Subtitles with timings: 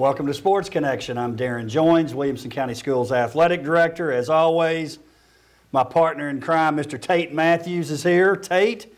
[0.00, 1.18] Welcome to Sports Connection.
[1.18, 4.10] I'm Darrin Joines, Williamson County Schools Athletic Director.
[4.10, 4.98] As always,
[5.72, 6.98] my partner in crime, Mr.
[6.98, 8.34] Tate Matthews, is here.
[8.34, 8.90] Tate,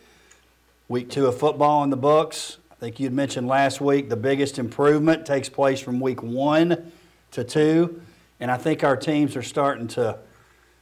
[0.87, 2.59] week two of football in the books.
[2.71, 6.93] I think you'd mentioned last week the biggest improvement takes place from week one
[7.33, 8.01] to two.
[8.39, 10.21] And I think our teams are starting to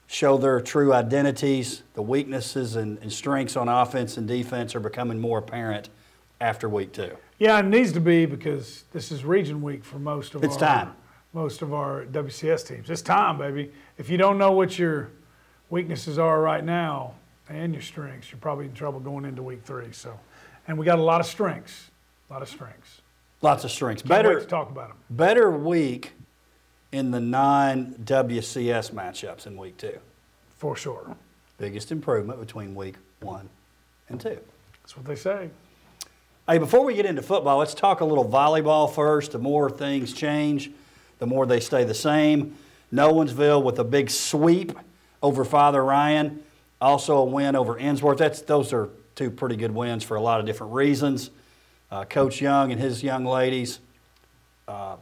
[0.07, 1.83] show their true identities.
[1.95, 5.89] The weaknesses and, and strengths on offense and defense are becoming more apparent
[6.43, 7.16] after week two.
[7.41, 10.61] Yeah, it needs to be because this is region week for most of It's our
[10.85, 10.93] time.
[11.33, 12.91] most of our WCS teams.
[12.91, 13.73] It's time, baby.
[13.97, 15.09] If you don't know what your
[15.71, 17.15] weaknesses are right now
[17.48, 19.91] and your strengths, you're probably in trouble going into week three.
[19.93, 20.21] So,
[20.69, 21.91] and we got a lot of strengths,
[22.29, 23.01] a lot of strengths.
[23.41, 24.03] Lots of strengths.
[24.03, 24.98] Can't Better, to talk about them.
[25.09, 26.12] better week
[26.93, 29.98] in the non WCS matchups in week two.
[30.59, 31.17] For sure.
[31.57, 33.48] Biggest improvement between week one
[34.11, 34.39] and two.
[34.83, 35.48] That's what they say.
[36.48, 39.33] Hey, before we get into football, let's talk a little volleyball first.
[39.33, 40.70] The more things change,
[41.19, 42.56] the more they stay the same.
[42.92, 44.72] Nolensville with a big sweep
[45.22, 46.42] over Father Ryan,
[46.80, 48.18] also a win over Ensworth.
[48.18, 51.30] That's those are two pretty good wins for a lot of different reasons.
[51.91, 53.78] Uh, Coach Young and his young ladies.
[54.66, 54.96] Uh,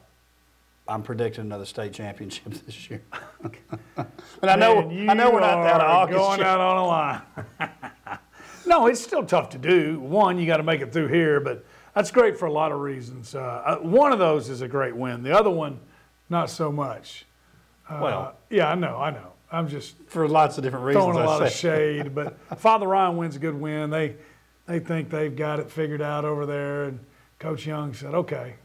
[0.86, 3.03] I'm predicting another state championship this year.
[3.94, 6.19] but I know Man, I know we're not that August.
[6.19, 6.47] going yet.
[6.47, 7.22] out on a line.
[8.69, 9.99] no, it's still tough to do.
[9.99, 12.79] One, you got to make it through here, but that's great for a lot of
[12.81, 13.35] reasons.
[13.35, 15.23] Uh, uh, one of those is a great win.
[15.23, 15.81] The other one,
[16.29, 17.25] not so much.
[17.89, 19.33] Uh, Well- yeah, I know, I know.
[19.51, 21.07] I'm just for lots of different reasons.
[21.07, 23.89] throwing a lot of shade, but Father Ryan wins a good win.
[23.89, 24.17] They
[24.67, 27.01] they think they've got it figured out over there, and
[27.39, 28.57] Coach Young said, "Okay,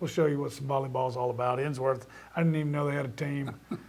[0.00, 3.06] we'll show you what some volleyball's all about." Ensworth, I didn't even know they had
[3.06, 3.52] a team.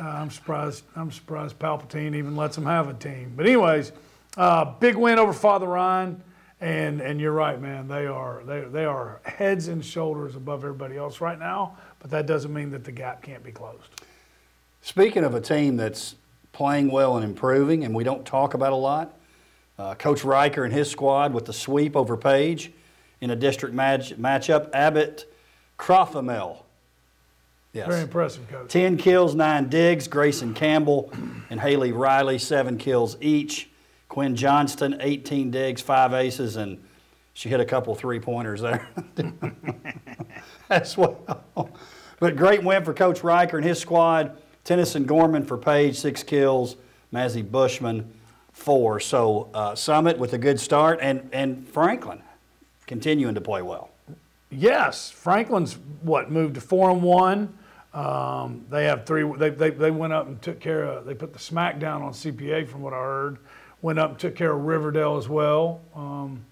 [0.00, 0.82] Uh, I'm surprised.
[0.96, 3.32] I'm surprised Palpatine even lets them have a team.
[3.36, 3.92] But anyways,
[4.36, 6.22] uh, big win over Father Ryan,
[6.60, 7.88] and and you're right, man.
[7.88, 11.76] They are they they are heads and shoulders above everybody else right now.
[12.00, 13.88] But that doesn't mean that the gap can't be closed.
[14.82, 16.16] Speaking of a team that's
[16.52, 19.16] playing well and improving, and we don't talk about a lot,
[19.78, 22.70] uh, Coach Riker and his squad with the sweep over Page
[23.20, 24.70] in a district match, matchup.
[24.74, 25.24] Abbott
[25.78, 26.58] Crofamel.
[27.72, 27.88] Yes.
[27.88, 28.70] Very impressive, coach.
[28.70, 30.06] 10 kills, 9 digs.
[30.06, 31.10] Grayson Campbell
[31.50, 33.68] and Haley Riley, 7 kills each.
[34.08, 36.82] Quinn Johnston, 18 digs, 5 aces, and
[37.32, 38.88] she hit a couple three pointers there
[40.70, 41.70] as well.
[42.20, 44.36] But great win for Coach Riker and his squad.
[44.62, 46.76] Tennyson Gorman for Page, 6 kills.
[47.12, 48.12] Mazzy Bushman,
[48.52, 49.00] 4.
[49.00, 52.22] So uh, Summit with a good start, and, and Franklin
[52.86, 53.90] continuing to play well.
[54.50, 57.58] Yes, Franklin's what moved to four and one.
[57.92, 59.24] Um, they have three.
[59.36, 61.04] They, they they went up and took care of.
[61.04, 63.38] They put the smack down on CPA from what I heard.
[63.84, 65.82] Went up and took care of Riverdale as well.
[65.94, 66.42] Um,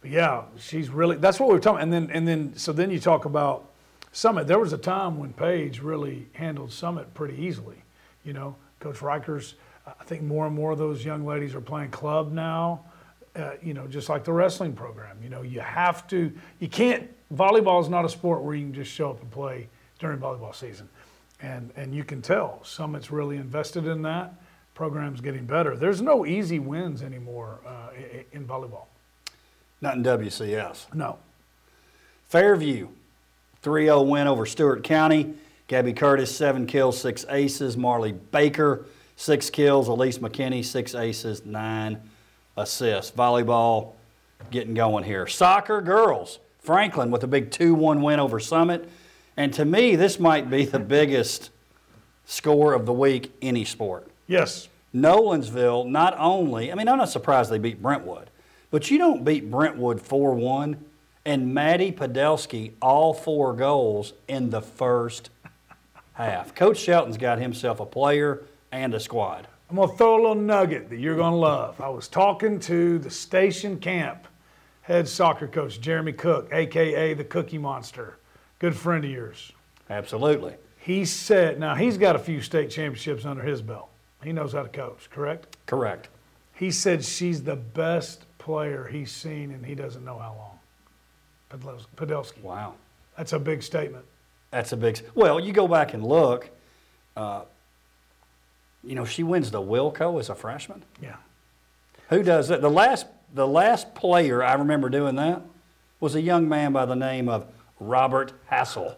[0.00, 1.16] but yeah, she's really.
[1.16, 1.82] That's what we were talking.
[1.82, 3.72] And then and then so then you talk about
[4.12, 4.46] Summit.
[4.46, 7.82] There was a time when Page really handled Summit pretty easily.
[8.22, 9.54] You know, Coach Rikers.
[9.84, 12.84] I think more and more of those young ladies are playing club now.
[13.34, 15.18] Uh, you know, just like the wrestling program.
[15.20, 16.32] You know, you have to.
[16.60, 17.10] You can't.
[17.34, 19.68] Volleyball is not a sport where you can just show up and play
[19.98, 20.88] during volleyball season,
[21.42, 24.34] and and you can tell Summit's really invested in that.
[24.76, 25.74] Program's getting better.
[25.74, 27.88] There's no easy wins anymore uh,
[28.30, 28.84] in volleyball.
[29.80, 30.92] Not in WCS.
[30.94, 31.18] No.
[32.28, 32.88] Fairview,
[33.62, 35.32] 3 0 win over Stewart County.
[35.66, 37.78] Gabby Curtis, 7 kills, 6 aces.
[37.78, 38.84] Marley Baker,
[39.16, 39.88] 6 kills.
[39.88, 41.98] Elise McKinney, 6 aces, 9
[42.58, 43.10] assists.
[43.10, 43.92] Volleyball
[44.50, 45.26] getting going here.
[45.26, 48.90] Soccer girls, Franklin with a big 2 1 win over Summit.
[49.38, 51.48] And to me, this might be the biggest
[52.26, 54.10] score of the week, any sport.
[54.26, 54.68] Yes.
[54.94, 58.30] Nolensville not only, I mean, I'm not surprised they beat Brentwood,
[58.70, 60.84] but you don't beat Brentwood 4 1
[61.24, 65.30] and Maddie Podolsky all four goals in the first
[66.14, 66.54] half.
[66.54, 69.48] Coach Shelton's got himself a player and a squad.
[69.68, 71.80] I'm gonna throw a little nugget that you're gonna love.
[71.80, 74.28] I was talking to the station camp
[74.82, 78.18] head soccer coach Jeremy Cook, aka the Cookie Monster,
[78.60, 79.52] good friend of yours.
[79.90, 80.54] Absolutely.
[80.78, 83.88] He said, now he's got a few state championships under his belt.
[84.26, 85.56] He knows how to coach, correct?
[85.66, 86.08] Correct.
[86.52, 90.58] He said she's the best player he's seen, and he doesn't know how
[91.52, 91.78] long.
[91.96, 92.42] Podolsky.
[92.42, 92.74] Wow.
[93.16, 94.04] That's a big statement.
[94.50, 95.00] That's a big.
[95.14, 96.50] Well, you go back and look.
[97.16, 97.42] Uh,
[98.82, 100.82] you know, she wins the Wilco as a freshman.
[101.00, 101.16] Yeah.
[102.10, 102.60] Who does that?
[102.60, 105.40] The last, the last player I remember doing that
[106.00, 107.46] was a young man by the name of
[107.78, 108.96] Robert Hassel.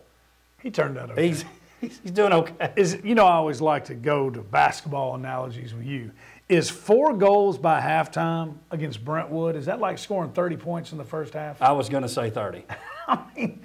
[0.63, 1.29] He turned out okay.
[1.29, 1.45] He's,
[1.81, 2.73] he's he's doing okay.
[2.77, 6.11] is you know I always like to go to basketball analogies with you.
[6.49, 9.55] Is four goals by halftime against Brentwood?
[9.55, 11.61] Is that like scoring 30 points in the first half?
[11.61, 12.65] I was going to say 30.
[13.09, 13.61] I mean,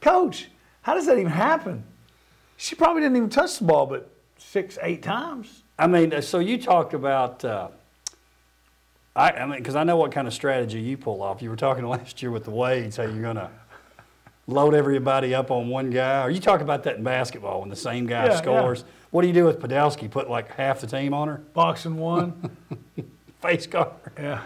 [0.00, 0.50] Coach,
[0.82, 1.82] how does that even happen?
[2.56, 5.64] She probably didn't even touch the ball but six, eight times.
[5.78, 7.44] I mean, so you talked about.
[7.44, 7.68] Uh,
[9.14, 11.42] I, I mean, because I know what kind of strategy you pull off.
[11.42, 13.50] You were talking last year with the Wades, how you're gonna
[14.48, 16.24] load everybody up on one guy.
[16.24, 18.36] Or you talk about that in basketball when the same guy Yeah, yeah.
[18.38, 18.84] scores.
[19.10, 20.10] What do you do with Podolski?
[20.10, 21.36] Put like half the team on her?
[21.54, 22.50] Boxing one.
[23.40, 23.92] Face guard.
[24.18, 24.42] yeah.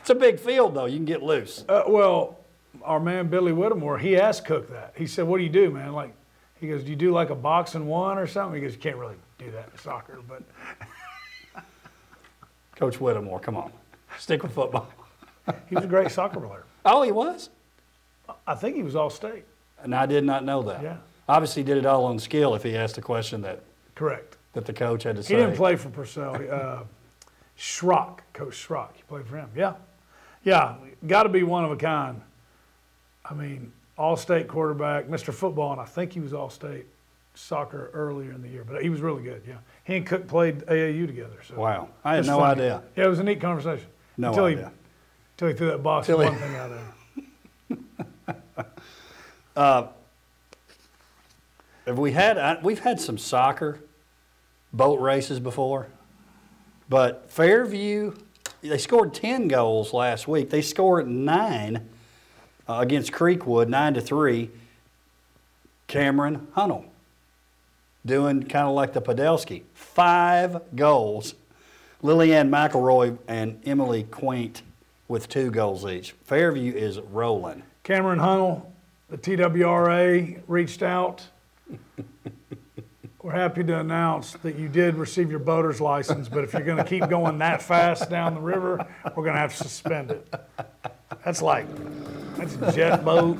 [0.00, 0.86] It's a big field though.
[0.86, 1.64] You can get loose.
[1.68, 2.38] Uh, well,
[2.82, 4.94] our man Billy Whittemore, he asked Cook that.
[4.96, 5.92] He said, "What do you do, man?
[5.92, 6.14] Like,
[6.58, 8.96] he goes, do you do like a boxing one or something?" He goes, "You can't
[8.96, 10.42] really do that in soccer, but
[12.76, 13.70] Coach Whittemore, come on,
[14.18, 14.88] stick with football.
[15.68, 16.64] he was a great soccer player.
[16.84, 17.50] Oh, he was.
[18.46, 19.44] I think he was all state.
[19.82, 20.82] And I did not know that.
[20.82, 20.96] Yeah.
[21.28, 22.54] Obviously, did it all on skill.
[22.54, 23.62] If he asked a question that
[23.94, 24.36] Correct.
[24.52, 25.34] that the coach had to say.
[25.36, 26.34] He didn't play for Purcell.
[26.34, 26.82] Uh,
[27.58, 29.48] Schrock, Coach Schrock, he played for him.
[29.54, 29.74] Yeah,
[30.44, 32.20] yeah, got to be one of a kind.
[33.24, 35.32] I mean, all-state quarterback, Mr.
[35.32, 36.86] Football, and I think he was all-state
[37.34, 39.42] soccer earlier in the year, but he was really good.
[39.46, 41.36] Yeah, he and Cook played AAU together.
[41.46, 42.62] So Wow, I had no funny.
[42.62, 42.82] idea.
[42.96, 43.86] Yeah, it was a neat conversation.
[44.16, 44.58] No until idea.
[44.64, 44.70] He,
[45.34, 46.78] until he threw that box he- one thing out there.
[51.86, 52.38] Have we had?
[52.38, 53.80] I, we've had some soccer
[54.72, 55.88] boat races before,
[56.88, 58.14] but Fairview
[58.62, 60.48] they scored ten goals last week.
[60.48, 61.88] They scored nine
[62.68, 64.50] uh, against Creekwood, nine to three.
[65.88, 66.86] Cameron Hunnell
[68.06, 71.34] doing kind of like the Podolski, five goals.
[72.02, 74.62] Lillian McElroy and Emily Quaint
[75.06, 76.12] with two goals each.
[76.24, 77.62] Fairview is rolling.
[77.82, 78.64] Cameron Hunnell,
[79.10, 81.26] the TWRA reached out.
[83.22, 86.78] We're happy to announce that you did receive your boater's license, but if you're going
[86.78, 90.34] to keep going that fast down the river, we're going to have to suspend it.
[91.24, 91.66] That's like,
[92.36, 93.36] that's a jet boat.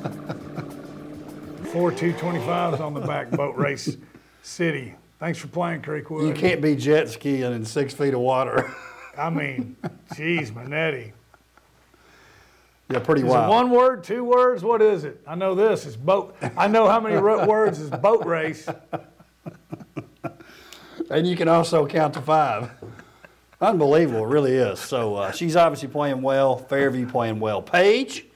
[1.72, 3.96] Four 225s on the back, boat race
[4.42, 4.94] city.
[5.18, 6.26] Thanks for playing, Creekwood.
[6.26, 8.74] You can't be jet skiing in six feet of water.
[9.16, 9.76] I mean,
[10.14, 11.12] geez, Manetti.
[12.90, 13.46] Yeah, pretty Is wild.
[13.46, 14.64] it one word, two words?
[14.64, 15.20] What is it?
[15.26, 15.86] I know this.
[15.86, 16.36] It's boat.
[16.56, 18.68] I know how many words is boat race.
[21.10, 22.70] And you can also count to five.
[23.60, 24.78] Unbelievable, it really is.
[24.78, 26.56] So uh, she's obviously playing well.
[26.56, 27.60] Fairview playing well.
[27.60, 28.26] Page,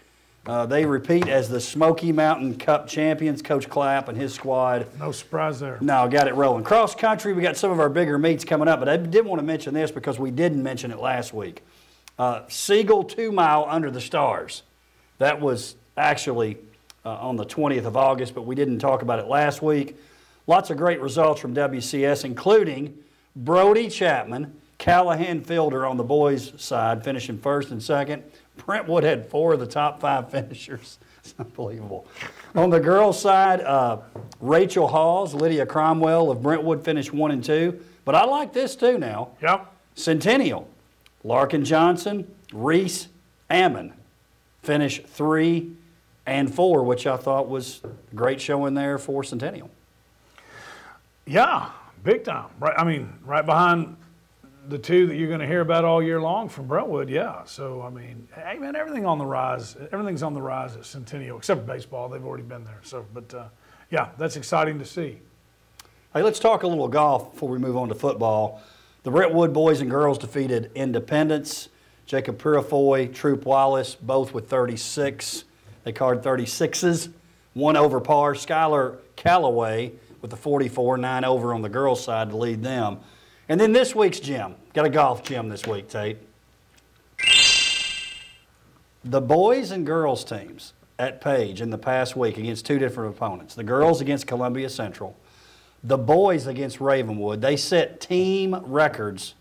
[0.47, 3.43] uh, they repeat as the Smoky Mountain Cup champions.
[3.43, 4.89] Coach Clapp and his squad.
[4.99, 5.79] No surprise there.
[5.81, 6.65] No, got it rolling.
[6.65, 9.39] Cross country, we got some of our bigger meets coming up, but I did want
[9.39, 11.63] to mention this because we didn't mention it last week.
[12.19, 14.63] Uh, Siegel two mile under the stars.
[15.19, 16.59] That was actually
[17.05, 19.97] uh, on the 20th of August, but we didn't talk about it last week.
[20.47, 22.99] Lots of great results from WCS, including
[23.35, 28.23] Brody Chapman, Callahan Fielder on the boys' side, finishing first and second.
[28.57, 30.99] Brentwood had four of the top five finishers.
[31.19, 32.07] It's unbelievable.
[32.55, 33.99] On the girls' side, uh,
[34.41, 37.81] Rachel Hawes, Lydia Cromwell of Brentwood finished one and two.
[38.05, 39.31] But I like this too now.
[39.41, 39.73] Yep.
[39.95, 40.69] Centennial,
[41.25, 43.09] Larkin Johnson, Reese
[43.51, 43.95] Ammon
[44.63, 45.73] finish three
[46.27, 49.71] and four, which I thought was a great showing there for Centennial.
[51.27, 51.71] Yeah,
[52.03, 52.47] big time.
[52.61, 52.75] Right.
[52.77, 53.97] I mean, right behind
[54.69, 57.09] the two that you're going to hear about all year long from Brentwood.
[57.09, 57.45] Yeah.
[57.45, 59.77] So I mean, hey man, everything on the rise.
[59.93, 62.09] Everything's on the rise at Centennial, except for baseball.
[62.09, 62.81] They've already been there.
[62.83, 63.45] So, but uh,
[63.91, 65.19] yeah, that's exciting to see.
[66.13, 68.63] Hey, let's talk a little golf before we move on to football.
[69.05, 71.69] The Brentwood boys and girls defeated Independence,
[72.07, 75.45] Jacob Purifoy, Troop Wallace, both with 36.
[75.85, 77.13] They card 36s,
[77.53, 78.33] one over par.
[78.33, 79.93] Skylar Calloway
[80.23, 82.99] with the 44, nine over on the girls' side to lead them.
[83.47, 84.55] And then this week's gym.
[84.73, 86.17] Got a golf gym this week, Tate.
[89.05, 93.55] The boys and girls teams at Page in the past week against two different opponents.
[93.55, 95.15] The girls against Columbia Central
[95.85, 99.35] the boys against Ravenwood, they set team records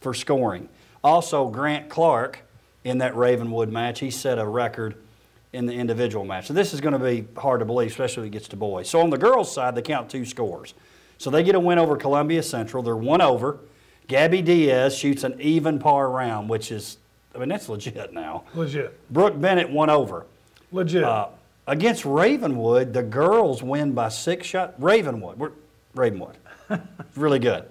[0.00, 0.68] for scoring.
[1.02, 2.40] Also, Grant Clark
[2.84, 4.96] in that Ravenwood match, he set a record
[5.52, 6.48] in the individual match.
[6.48, 8.90] So this is going to be hard to believe, especially when it gets to boys.
[8.90, 10.74] So on the girls' side, they count two scores.
[11.18, 12.82] So they get a win over Columbia Central.
[12.82, 13.60] They're one over.
[14.08, 16.98] Gabby Diaz shoots an even par round, which is,
[17.34, 18.44] I mean, that's legit now.
[18.54, 18.98] Legit.
[19.12, 20.26] Brooke Bennett one over.
[20.72, 21.04] Legit.
[21.04, 21.28] Uh,
[21.66, 24.74] against Ravenwood, the girls win by six shots.
[24.78, 25.52] Ravenwood,
[25.96, 26.36] Ravenwood,
[27.16, 27.64] really good.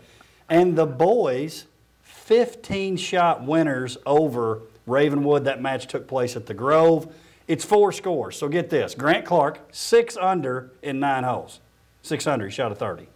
[0.49, 1.65] And the boys,
[2.01, 5.45] 15 shot winners over Ravenwood.
[5.45, 7.13] That match took place at the Grove.
[7.47, 8.35] It's four scores.
[8.37, 11.59] So get this Grant Clark, six under in nine holes.
[12.01, 13.07] Six under, he shot a 30.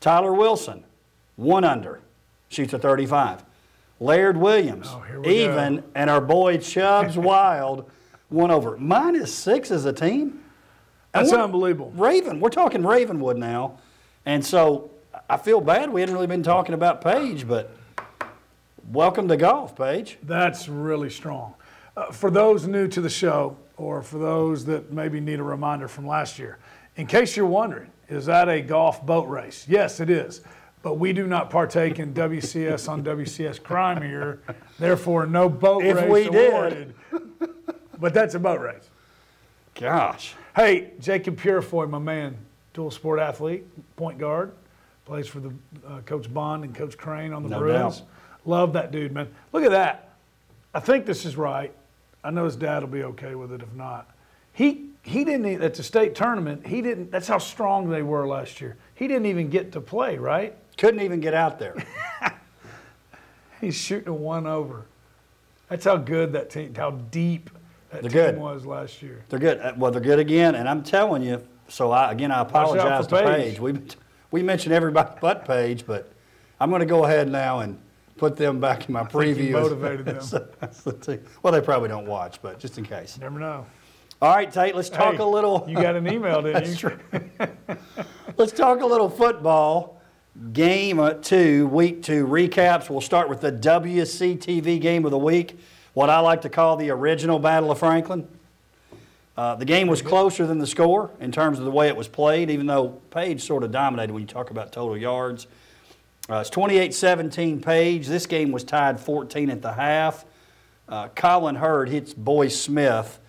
[0.00, 0.84] Tyler Wilson,
[1.36, 2.00] one under,
[2.48, 3.44] shoots a 35.
[4.00, 5.28] Laird Williams, Oh, we go.
[5.30, 7.90] even, and our boy Chubbs Wild,
[8.28, 8.76] one over.
[8.76, 10.40] Minus six as a team?
[11.12, 11.90] That's unbelievable.
[11.96, 13.78] Raven, we're talking Ravenwood now.
[14.28, 14.90] And so
[15.30, 17.74] I feel bad we hadn't really been talking about Page, but
[18.92, 20.18] welcome to golf, Page.
[20.22, 21.54] That's really strong.
[21.96, 25.88] Uh, for those new to the show, or for those that maybe need a reminder
[25.88, 26.58] from last year,
[26.96, 29.64] in case you're wondering, is that a golf boat race?
[29.66, 30.42] Yes, it is.
[30.82, 34.42] But we do not partake in WCS on WCS crime here.
[34.78, 36.52] Therefore, no boat If race we did.
[36.52, 36.94] awarded.
[37.98, 38.90] But that's a boat race.
[39.74, 40.34] Gosh.
[40.54, 42.36] Hey, Jacob Purifoy, my man,
[42.78, 43.64] dual sport athlete,
[43.96, 44.52] point guard,
[45.04, 45.52] plays for the
[45.84, 47.98] uh, Coach Bond and Coach Crane on the No Bruins.
[47.98, 48.08] doubt.
[48.44, 49.28] Love that dude, man.
[49.52, 50.14] Look at that.
[50.72, 51.72] I think this is right.
[52.22, 54.08] I know his dad will be okay with it if not.
[54.52, 56.64] He he didn't at the state tournament.
[56.68, 57.10] He didn't.
[57.10, 58.76] That's how strong they were last year.
[58.94, 60.16] He didn't even get to play.
[60.18, 60.54] Right?
[60.76, 61.74] Couldn't even get out there.
[63.60, 64.86] He's shooting a one over.
[65.68, 66.74] That's how good that team.
[66.76, 67.50] How deep
[67.90, 68.38] that They're team good.
[68.38, 69.24] was last year.
[69.30, 69.58] They're good.
[69.58, 71.42] Uh, Well, they're good again, and I'm telling you.
[71.68, 73.26] So I, again, I apologize to Page.
[73.26, 73.60] Page.
[73.60, 73.78] We
[74.30, 76.10] we mentioned everybody but Page, but
[76.60, 77.78] I'm going to go ahead now and
[78.16, 79.52] put them back in my preview.
[79.52, 81.20] motivated them.
[81.42, 83.18] Well, they probably don't watch, but just in case.
[83.18, 83.64] Never know.
[84.20, 84.74] All right, Tate.
[84.74, 85.64] Let's talk Hey, a little.
[85.68, 86.74] You got an email, didn't you?
[86.74, 86.98] true.
[88.36, 90.00] Let's talk a little football.
[90.52, 92.90] Game two, week two recaps.
[92.90, 95.58] We'll start with the WCTV game of the week,
[95.94, 98.26] what I like to call the original Battle of Franklin.
[99.38, 102.08] Uh, the game was closer than the score in terms of the way it was
[102.08, 105.46] played, even though Page sort of dominated when you talk about total yards.
[106.28, 108.08] Uh, it's 28 17 Page.
[108.08, 110.24] This game was tied 14 at the half.
[110.88, 113.20] Uh, Colin Hurd hits Boyce Smith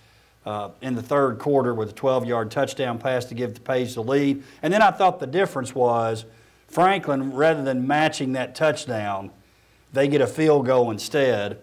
[0.47, 3.93] uh, in the third quarter with a 12 yard touchdown pass to give the Page
[3.93, 4.41] the lead.
[4.63, 6.25] And then I thought the difference was
[6.67, 9.29] Franklin, rather than matching that touchdown,
[9.93, 11.59] they get a field goal instead.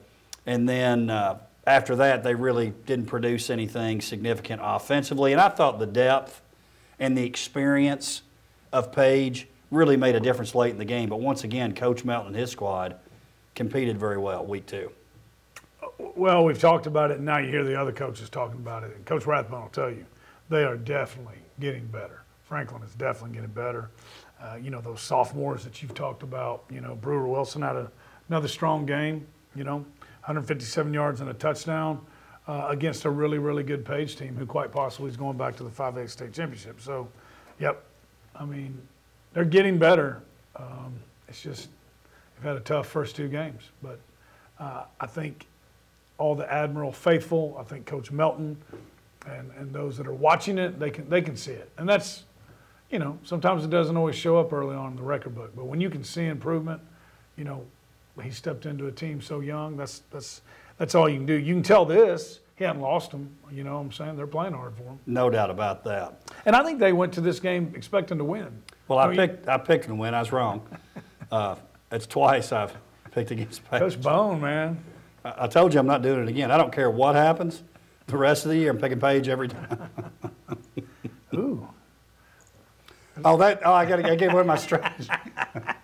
[0.46, 5.32] And then uh, after that, they really didn't produce anything significant offensively.
[5.32, 6.42] And I thought the depth
[6.98, 8.22] and the experience
[8.72, 11.08] of Page really made a difference late in the game.
[11.08, 12.96] But once again, Coach Melton and his squad
[13.54, 14.92] competed very well week two.
[15.98, 18.94] Well, we've talked about it, and now you hear the other coaches talking about it.
[18.94, 20.04] And Coach Rathbone will tell you,
[20.48, 22.22] they are definitely getting better.
[22.44, 23.90] Franklin is definitely getting better.
[24.40, 27.90] Uh, you know, those sophomores that you've talked about, you know, Brewer Wilson had a,
[28.28, 29.84] another strong game, you know,
[30.26, 32.04] 157 yards and a touchdown
[32.48, 35.62] uh, against a really, really good Page team who quite possibly is going back to
[35.62, 36.80] the 5A state championship.
[36.80, 37.06] So,
[37.60, 37.84] yep,
[38.34, 38.76] I mean,
[39.32, 40.20] they're getting better.
[40.56, 40.94] Um,
[41.28, 41.68] it's just
[42.34, 44.00] they've had a tough first two games, but
[44.58, 45.46] uh, I think
[46.18, 48.56] all the Admiral faithful, I think Coach Melton,
[49.28, 52.24] and, and those that are watching it, they can they can see it, and that's,
[52.90, 55.66] you know, sometimes it doesn't always show up early on in the record book, but
[55.66, 56.80] when you can see improvement,
[57.36, 57.64] you know,
[58.22, 59.76] he stepped into a team so young.
[59.76, 60.42] That's that's
[60.78, 61.34] that's all you can do.
[61.34, 63.30] You can tell this he hadn't lost them.
[63.50, 66.22] You know, what I'm saying they're playing hard for him, No doubt about that.
[66.46, 68.62] and I think they went to this game expecting to win.
[68.88, 70.14] Well, I mean, picked I picked to win.
[70.14, 70.66] I was wrong.
[71.32, 71.56] Uh,
[71.90, 72.72] it's twice I've
[73.10, 73.80] picked against Page.
[73.80, 74.78] Coach Bone, man.
[75.24, 76.52] I I told you I'm not doing it again.
[76.52, 77.64] I don't care what happens.
[78.06, 79.90] The rest of the year, I'm picking Page every time.
[81.34, 81.66] Ooh,
[83.24, 83.62] Oh, that!
[83.64, 85.10] Oh, I got to give away my strategy.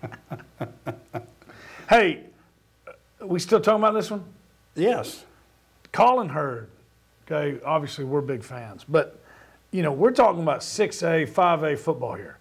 [1.93, 2.21] hey,
[3.21, 4.23] we still talking about this one?
[4.75, 5.25] Yes.
[5.91, 6.69] Colin Hurd,
[7.25, 9.19] okay, obviously we're big fans, but
[9.71, 12.37] you know, we're talking about 6A, 5A football here.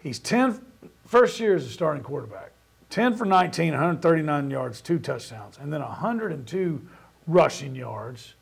[0.00, 0.60] He's 10,
[1.06, 2.52] first year as a starting quarterback,
[2.90, 6.86] 10 for 19, 139 yards, two touchdowns, and then 102
[7.26, 8.34] rushing yards.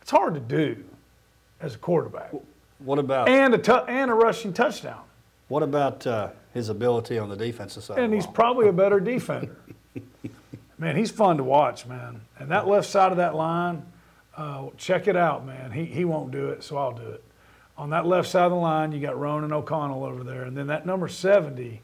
[0.00, 0.84] It's hard to do
[1.60, 2.32] as a quarterback.
[2.78, 5.02] What about And a, and a rushing touchdown.
[5.48, 7.98] what about uh, his ability on the defensive side?
[7.98, 9.56] And he's probably a better defender.
[10.78, 12.22] man, he's fun to watch, man.
[12.38, 13.84] And that left side of that line,
[14.36, 15.70] uh, check it out, man.
[15.72, 17.22] He, he won't do it, so I'll do it.
[17.76, 20.44] On that left side of the line, you got Ronan O'Connell over there.
[20.44, 21.82] And then that number 70,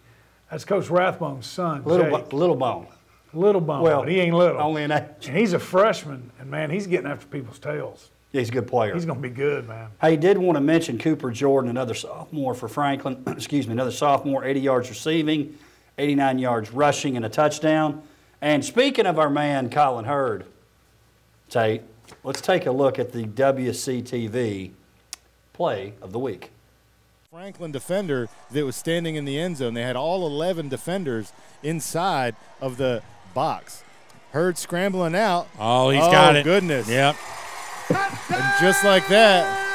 [0.51, 2.33] that's Coach Rathbone's son, little Jake.
[2.33, 2.87] Little bone.
[3.33, 4.61] Little bone, Well, but he ain't little.
[4.61, 5.29] Only an age.
[5.29, 8.11] and he's a freshman, and man, he's getting after people's tails.
[8.33, 8.95] Yeah, he's a good player.
[8.95, 9.91] He's going to be good, man.
[10.01, 13.23] I did want to mention Cooper Jordan, another sophomore for Franklin.
[13.27, 15.59] Excuse me, another sophomore, 80 yards receiving,
[15.99, 18.03] 89 yards rushing, and a touchdown.
[18.41, 20.47] And speaking of our man Colin Hurd,
[21.49, 21.83] Tate,
[22.23, 24.71] let's take a look at the WCTV
[25.53, 26.53] play of the week.
[27.31, 29.75] Franklin defender that was standing in the end zone.
[29.75, 31.33] They had all 11 defenders
[31.63, 33.03] inside of the
[33.35, 33.85] box.
[34.33, 35.49] Hurd scrambling out.
[35.59, 36.45] Oh, he's oh, got it.
[36.45, 36.89] goodness.
[36.89, 37.17] Yep.
[37.91, 39.69] And just like that,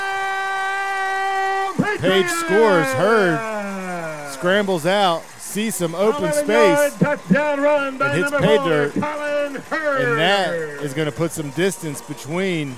[2.00, 2.88] Page scores.
[2.94, 8.96] Hurd scrambles out, sees some open space, Touchdown run and hits pay dirt.
[8.96, 12.76] And that is going to put some distance between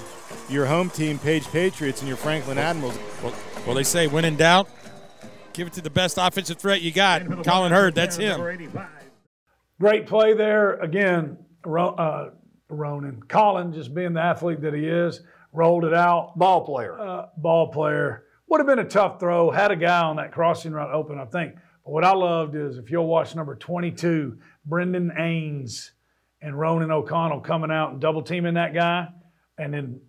[0.50, 2.98] your home team, Page Patriots, and your Franklin Admirals.
[3.24, 3.34] Well,
[3.66, 4.70] well, they say when in doubt,
[5.54, 7.44] give it to the best offensive threat you got.
[7.44, 8.70] Colin Hurd, that's him.
[9.80, 10.76] Great play there.
[10.76, 12.30] Again, uh,
[12.70, 13.24] Ronan.
[13.28, 15.22] Colin, just being the athlete that he is,
[15.54, 16.38] rolled it out.
[16.38, 17.00] Ball player.
[17.00, 18.26] Uh, ball player.
[18.50, 19.52] Would have been a tough throw.
[19.52, 21.56] Had a guy on that crossing route open, I think.
[21.84, 25.92] But what I loved is if you'll watch number 22, Brendan Ains
[26.42, 29.08] and Ronan O'Connell coming out and double teaming that guy.
[29.58, 30.02] And then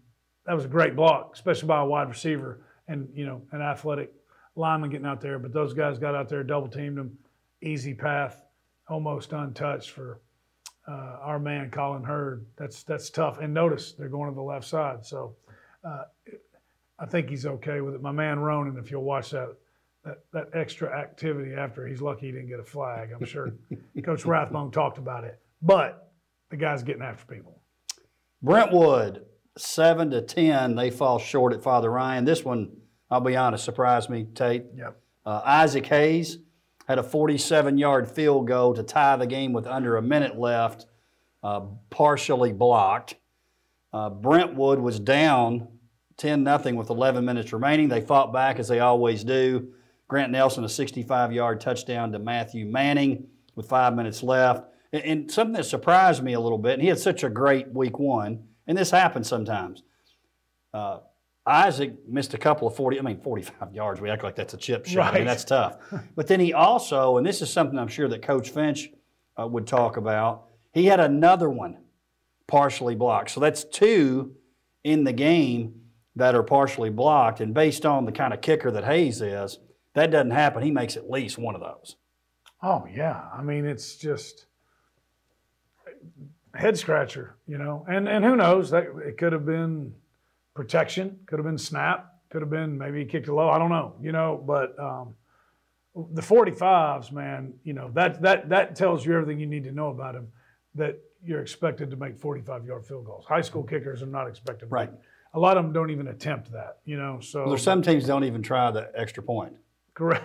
[0.46, 4.12] that was a great block, especially by a wide receiver and, you know, an athletic
[4.56, 5.38] lineman getting out there.
[5.38, 7.18] But those guys got out there, double teamed him.
[7.62, 8.40] Easy path,
[8.88, 10.20] almost untouched for
[10.88, 12.46] uh, our man Colin Hurd.
[12.56, 13.38] That's that's tough.
[13.38, 15.36] And notice they're going to the left side, so
[15.84, 16.04] uh,
[16.98, 18.02] I think he's okay with it.
[18.02, 19.54] My man Ronan, if you'll watch that
[20.04, 23.10] that, that extra activity after, he's lucky he didn't get a flag.
[23.12, 23.52] I'm sure
[24.04, 26.12] Coach Rathbone talked about it, but
[26.50, 27.60] the guy's getting after people.
[28.42, 29.26] Brentwood,
[29.58, 30.74] seven to ten.
[30.74, 32.24] They fall short at Father Ryan.
[32.24, 32.70] This one,
[33.10, 34.26] I'll be honest, surprised me.
[34.34, 34.64] Tate.
[34.74, 35.00] Yep.
[35.26, 36.38] Uh, Isaac Hayes
[36.88, 40.86] had a 47-yard field goal to tie the game with under a minute left,
[41.44, 43.16] uh, partially blocked.
[43.92, 45.68] Uh, Brentwood was down
[46.16, 47.88] 10 nothing with 11 minutes remaining.
[47.88, 49.68] They fought back as they always do.
[50.08, 54.64] Grant Nelson, a 65 yard touchdown to Matthew Manning with five minutes left.
[54.92, 57.72] And, and something that surprised me a little bit, and he had such a great
[57.72, 59.82] week one, and this happens sometimes.
[60.72, 61.00] Uh,
[61.48, 64.00] Isaac missed a couple of 40, I mean, 45 yards.
[64.00, 65.14] We act like that's a chip shot.
[65.14, 65.78] I mean, that's tough.
[66.16, 68.90] but then he also, and this is something I'm sure that Coach Finch
[69.40, 71.78] uh, would talk about, he had another one
[72.46, 73.30] partially blocked.
[73.30, 74.34] So that's two
[74.84, 75.80] in the game
[76.16, 77.40] that are partially blocked.
[77.40, 79.58] And based on the kind of kicker that Hayes is,
[79.94, 80.62] that doesn't happen.
[80.62, 81.96] He makes at least one of those.
[82.62, 84.46] Oh yeah, I mean it's just
[86.54, 87.86] head scratcher, you know.
[87.88, 88.70] And and who knows?
[88.70, 89.94] That it could have been
[90.58, 93.48] protection, could have been snap, could have been maybe he kicked it low.
[93.48, 94.42] I don't know, you know.
[94.44, 95.14] But um,
[95.94, 99.90] the 45s, man, you know that that that tells you everything you need to know
[99.90, 100.26] about him.
[100.74, 103.24] That you're expected to make 45 yard field goals.
[103.24, 104.66] High school kickers are not expected.
[104.66, 104.90] To Right.
[104.90, 105.00] Make.
[105.34, 107.20] A lot of them don't even attempt that, you know.
[107.20, 109.52] So There's some teams don't even try the extra point.
[109.94, 110.24] Correct.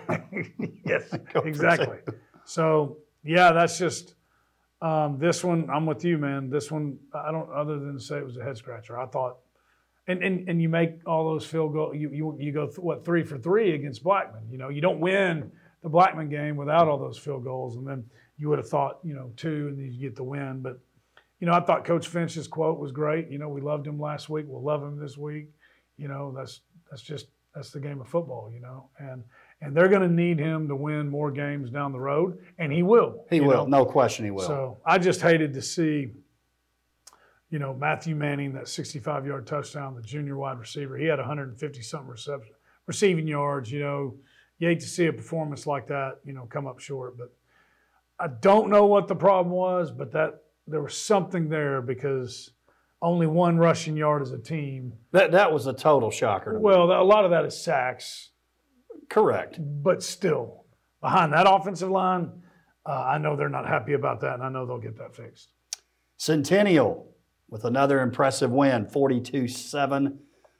[0.84, 1.98] yes, exactly.
[2.44, 4.14] So yeah, that's just
[4.82, 5.70] um, this one.
[5.70, 6.50] I'm with you, man.
[6.50, 7.48] This one, I don't.
[7.52, 9.38] Other than to say it was a head scratcher, I thought.
[10.06, 11.94] And, and, and you make all those field goal.
[11.94, 14.42] You, you you go th- what three for three against Blackman.
[14.50, 15.50] You know you don't win
[15.82, 17.76] the Blackman game without all those field goals.
[17.76, 18.04] And then
[18.36, 20.60] you would have thought you know two, and then you get the win.
[20.60, 20.78] But
[21.40, 23.30] you know I thought Coach Finch's quote was great.
[23.30, 24.44] You know we loved him last week.
[24.46, 25.48] We'll love him this week.
[25.96, 28.50] You know that's that's just that's the game of football.
[28.52, 29.24] You know and
[29.64, 32.82] and they're going to need him to win more games down the road, and he
[32.82, 33.24] will.
[33.30, 33.66] He will.
[33.66, 33.78] know.
[33.78, 34.46] No question he will.
[34.46, 36.10] So I just hated to see,
[37.54, 40.98] you know, Matthew Manning that 65-yard touchdown, the junior wide receiver.
[40.98, 42.52] He had 150 something reception,
[42.88, 43.70] receiving yards.
[43.70, 44.16] You know,
[44.58, 47.16] you hate to see a performance like that, you know, come up short.
[47.16, 47.32] But
[48.18, 52.50] I don't know what the problem was, but that there was something there because
[53.00, 54.92] only one rushing yard as a team.
[55.12, 56.54] that, that was a total shocker.
[56.54, 56.64] To me.
[56.64, 58.30] Well, a lot of that is sacks
[59.08, 59.60] Correct.
[59.60, 60.64] but still,
[61.00, 62.32] behind that offensive line,
[62.84, 65.50] uh, I know they're not happy about that, and I know they'll get that fixed.
[66.16, 67.13] Centennial
[67.48, 70.16] with another impressive win, 42-7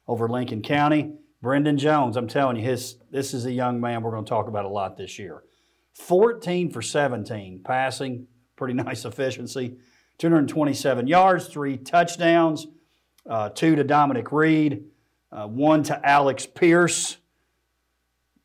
[0.06, 1.12] over Lincoln County.
[1.42, 4.48] Brendan Jones, I'm telling you, his this is a young man we're going to talk
[4.48, 5.42] about a lot this year.
[5.94, 9.76] 14 for 17 passing, pretty nice efficiency.
[10.18, 12.66] 227 yards, three touchdowns,
[13.28, 14.84] uh, two to Dominic Reed,
[15.32, 17.16] uh, one to Alex Pierce.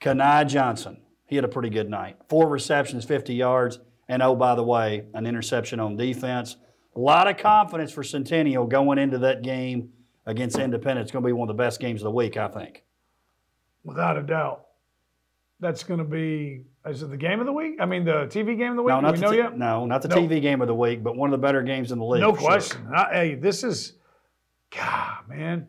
[0.02, 2.17] Kanai Johnson, he had a pretty good night.
[2.30, 6.56] Four receptions, 50 yards, and oh, by the way, an interception on defense.
[6.95, 9.89] A lot of confidence for Centennial going into that game
[10.25, 11.06] against Independence.
[11.06, 12.84] It's going to be one of the best games of the week, I think.
[13.84, 14.65] Without a doubt.
[15.62, 17.75] That's going to be, is it the game of the week?
[17.82, 18.93] I mean, the TV game of the week?
[18.93, 19.58] No, not the t- yet?
[19.58, 20.15] no, not the No.
[20.15, 22.21] TV game of the week, but one of the better games in the league.
[22.21, 22.49] No for sure.
[22.49, 22.88] question.
[22.95, 23.93] I, hey, this is,
[24.75, 25.67] God, man.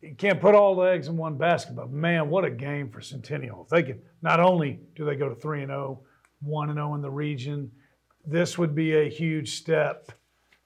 [0.00, 3.00] You can't put all the eggs in one basket, but man, what a game for
[3.00, 3.64] Centennial.
[3.64, 6.00] If they can, not only do they go to 3 and 0,
[6.40, 7.70] 1 and 0 in the region,
[8.26, 10.12] this would be a huge step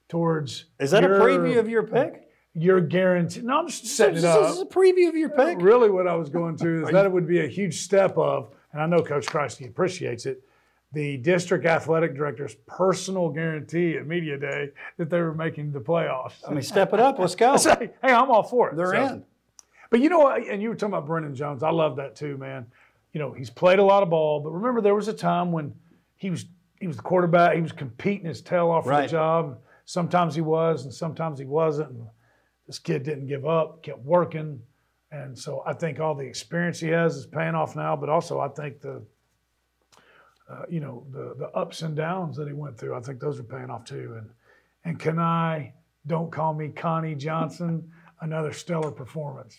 [0.09, 0.65] towards.
[0.79, 2.29] Is that your- a preview of your pick?
[2.55, 3.41] Your guarantee.
[3.41, 5.59] No, I'm just setting it This is a preview of your pick.
[5.59, 8.53] Really, what I was going to is that it would be a huge step of,
[8.71, 10.43] and I know Coach Christie appreciates it,
[10.91, 16.33] the district athletic director's personal guarantee at Media Day that they were making the playoffs.
[16.47, 17.17] I mean, step it up.
[17.17, 17.53] Let's go.
[17.53, 18.75] I say, hey, I'm all for it.
[18.75, 19.25] They're So- in.
[19.89, 20.47] But you know what?
[20.47, 21.61] And you were talking about Brennan Jones.
[21.63, 22.65] I love that too, man.
[23.13, 25.73] You know, he's played a lot of ball, but remember there was a time when
[26.15, 26.45] he was
[26.83, 27.55] he was the quarterback.
[27.55, 29.57] He was competing his tail off for the job.
[29.85, 31.91] Sometimes he was, and sometimes he wasn't.
[31.91, 32.07] And
[32.67, 34.59] this kid didn't give up, kept working.
[35.09, 38.41] And so I think all the experience he has is paying off now, but also
[38.41, 39.01] I think the,
[40.51, 43.39] uh, you know, the, the ups and downs that he went through, I think those
[43.39, 44.15] are paying off too.
[44.17, 44.29] And,
[44.83, 45.73] and can I,
[46.05, 49.57] don't call me Connie Johnson, another stellar performance.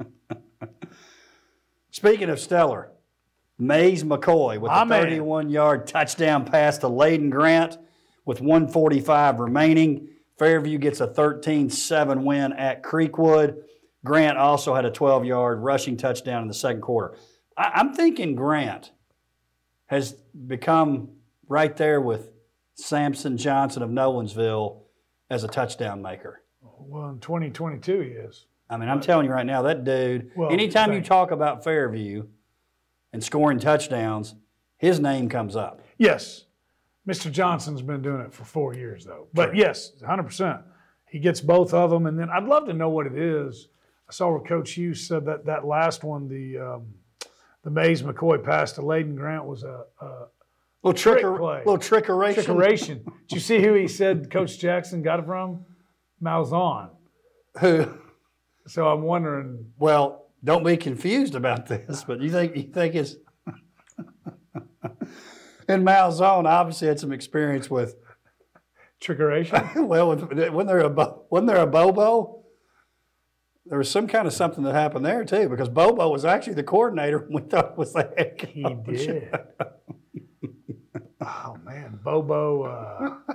[1.90, 2.92] Speaking of stellar,
[3.60, 7.78] Mays McCoy with a 31 yard touchdown pass to Layden Grant
[8.24, 10.08] with 145 remaining.
[10.38, 13.62] Fairview gets a 13 7 win at Creekwood.
[14.04, 17.16] Grant also had a 12 yard rushing touchdown in the second quarter.
[17.56, 18.92] I, I'm thinking Grant
[19.86, 21.10] has become
[21.48, 22.30] right there with
[22.74, 24.82] Samson Johnson of Nolensville
[25.28, 26.42] as a touchdown maker.
[26.62, 28.46] Well, in 2022 he is.
[28.70, 32.28] I mean, I'm telling you right now, that dude, Well, anytime you talk about Fairview
[33.12, 34.34] and scoring touchdowns,
[34.78, 35.80] his name comes up.
[35.98, 36.44] Yes,
[37.08, 37.30] Mr.
[37.30, 39.26] Johnson's been doing it for four years though.
[39.34, 40.62] But yes, 100%.
[41.08, 43.68] He gets both of them, and then I'd love to know what it is.
[44.08, 46.86] I saw where Coach Hughes said that that last one, the um,
[47.62, 50.26] the Mays McCoy pass to Layden Grant was a, a
[50.82, 51.58] Little trick, Trick play.
[51.66, 52.34] little trickeration.
[52.44, 53.04] trickeration.
[53.28, 55.64] Did you see who he said Coach Jackson got it from?
[56.22, 56.90] Malzahn.
[57.60, 57.86] Who?
[58.66, 63.16] So I'm wondering, Well, don't be confused about this, but you think you think it's
[65.68, 66.46] in Malzahn.
[66.46, 67.96] Obviously, had some experience with.
[69.00, 69.74] trickeration?
[69.86, 72.36] Well, when there a Bo- wasn't there a Bobo?
[73.66, 76.64] There was some kind of something that happened there too, because Bobo was actually the
[76.64, 77.18] coordinator.
[77.24, 78.50] and We thought was the head coach.
[78.52, 78.62] He
[78.96, 79.30] did.
[81.20, 83.34] oh man, Bobo, uh,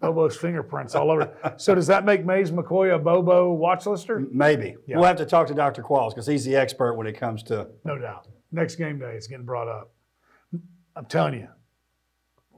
[0.00, 1.32] Bobo's fingerprints all over.
[1.56, 4.24] So does that make Mays McCoy a Bobo watch lister?
[4.30, 5.82] Maybe we'll have to talk to Dr.
[5.82, 7.68] Qualls because he's the expert when it comes to.
[7.84, 8.28] No doubt.
[8.52, 9.92] Next game day, it's getting brought up.
[10.96, 11.48] I'm telling you,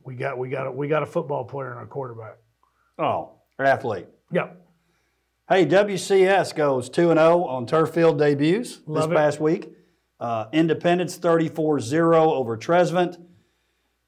[0.04, 2.36] we got we got a, we got a football player and a quarterback.
[2.98, 4.06] Oh, athlete.
[4.32, 4.56] Yep.
[5.48, 9.16] Hey, WCS goes 2 0 on turf field debuts Love this it.
[9.16, 9.72] past week.
[10.20, 13.18] Uh, Independence 34 0 over Trezevant.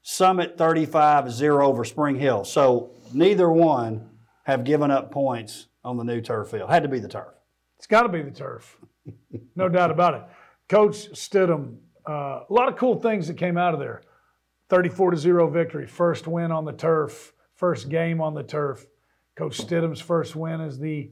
[0.03, 2.43] Summit 35 0 over Spring Hill.
[2.43, 4.09] So neither one
[4.43, 6.69] have given up points on the new turf field.
[6.69, 7.33] Had to be the turf.
[7.77, 8.77] It's got to be the turf,
[9.55, 10.23] no doubt about it.
[10.69, 14.01] Coach Stidham, uh, a lot of cool things that came out of there.
[14.69, 18.85] 34 to 0 victory, first win on the turf, first game on the turf.
[19.35, 21.11] Coach Stidham's first win as the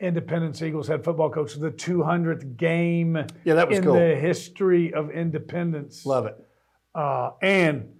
[0.00, 3.94] Independence Eagles head football coach, the 200th game Yeah, that was in cool.
[3.94, 6.06] the history of Independence.
[6.06, 6.36] Love it.
[6.94, 7.92] Uh, and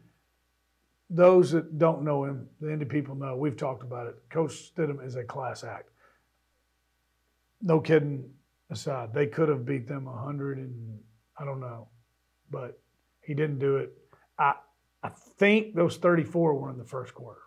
[1.11, 4.16] those that don't know him, the Indy people know, we've talked about it.
[4.31, 5.90] Coach Stidham is a class act.
[7.62, 8.31] No kidding
[8.71, 10.99] aside, they could have beat them 100 and
[11.38, 11.88] I don't know,
[12.51, 12.79] but
[13.23, 13.92] he didn't do it.
[14.38, 14.55] I,
[15.03, 17.40] I think those 34 were in the first quarter.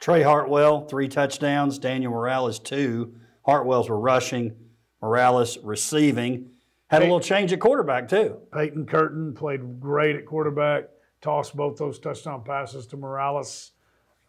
[0.00, 1.78] Trey Hartwell, three touchdowns.
[1.78, 3.14] Daniel Morales, two.
[3.44, 4.56] Hartwell's were rushing.
[5.02, 6.50] Morales receiving.
[6.88, 8.38] Had a little change at quarterback, too.
[8.52, 10.84] Peyton Curtin played great at quarterback,
[11.20, 13.72] tossed both those touchdown passes to Morales.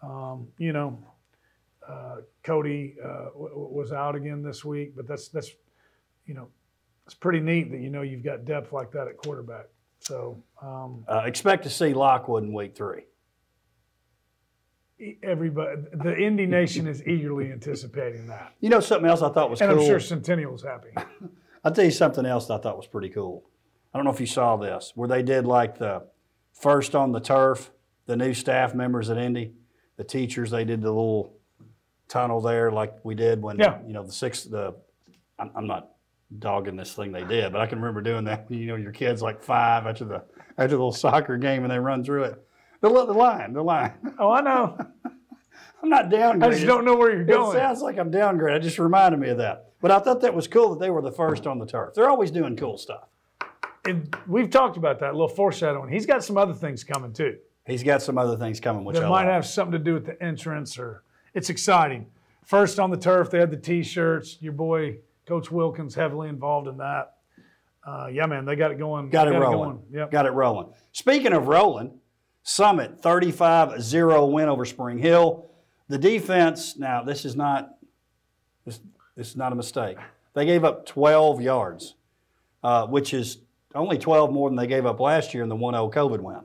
[0.04, 0.98] Um, you know,
[1.88, 5.52] uh, Cody uh, w- was out again this week, but that's that's
[6.26, 6.48] you know,
[7.06, 9.66] it's pretty neat that you know you've got depth like that at quarterback.
[10.00, 13.04] So um, Uh, expect to see Lockwood in week three.
[15.24, 19.62] everybody, the Indy Nation is eagerly anticipating that, You know something else I thought was
[19.62, 19.82] and cool?
[19.82, 20.90] I'm sure Centennial's happy.
[21.64, 23.44] I'll tell you something else that I thought was pretty cool.
[23.94, 26.04] I don't know if you saw this, where they did like the
[26.62, 27.72] first on the turf,
[28.06, 29.54] the new staff members at Indy,
[29.98, 31.34] the teachers, they did the little
[32.08, 33.80] tunnel there like we did when, Yeah.
[33.86, 34.76] you know, the six, the,
[35.40, 35.90] I'm, I'm not
[36.40, 38.46] dogging this thing they did, but I can remember doing that.
[38.52, 40.24] You know, your kid's like five after the,
[40.58, 42.48] after the little soccer game and they run through it.
[42.82, 43.94] The, the line, the line.
[44.20, 44.78] oh, I know.
[45.84, 46.44] I'm not downgrading.
[46.44, 47.56] I just don't know where you're going.
[47.58, 48.58] It sounds like I'm downgraded.
[48.58, 49.72] It just reminded me of that.
[49.82, 51.96] But I thought that was cool that they were the first on the turf.
[51.96, 53.08] They're always doing cool stuff.
[53.86, 55.92] And we've talked about that a little foreshadowing.
[55.92, 57.38] He's got some other things coming too.
[57.66, 59.34] He's got some other things coming, which that I might like.
[59.34, 62.08] have something to do with the entrance or it's exciting.
[62.46, 64.38] First on the turf, they had the t-shirts.
[64.42, 67.16] Your boy Coach Wilkins heavily involved in that.
[67.86, 69.10] Uh, yeah, man, they got it going.
[69.10, 69.70] Got it got rolling.
[69.70, 69.84] going.
[69.92, 70.12] Yep.
[70.12, 70.68] Got it rolling.
[70.92, 72.00] Speaking of rolling,
[72.44, 75.50] Summit 35-0 win over Spring Hill.
[75.88, 77.76] The defense, now this is not
[78.66, 78.80] this,
[79.16, 79.98] this is not a mistake.
[80.34, 81.96] They gave up 12 yards,
[82.64, 83.40] uh, which is
[83.76, 86.42] only 12 more than they gave up last year in the 1-0 COVID win.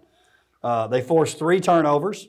[0.63, 2.29] Uh, they forced three turnovers.